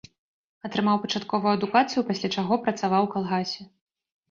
[0.69, 3.71] Атрымаў пачатковую адукацыю, пасля чаго працаваў у калгасе.